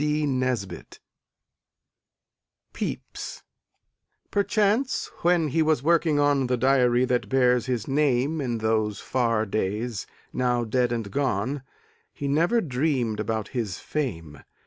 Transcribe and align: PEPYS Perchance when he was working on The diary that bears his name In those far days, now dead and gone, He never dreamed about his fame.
PEPYS 2.73 3.43
Perchance 4.31 5.11
when 5.21 5.49
he 5.49 5.61
was 5.61 5.83
working 5.83 6.19
on 6.19 6.47
The 6.47 6.57
diary 6.57 7.05
that 7.05 7.29
bears 7.29 7.67
his 7.67 7.87
name 7.87 8.41
In 8.41 8.57
those 8.57 8.99
far 8.99 9.45
days, 9.45 10.07
now 10.33 10.63
dead 10.63 10.91
and 10.91 11.11
gone, 11.11 11.61
He 12.11 12.27
never 12.27 12.61
dreamed 12.61 13.19
about 13.19 13.49
his 13.49 13.77
fame. 13.77 14.39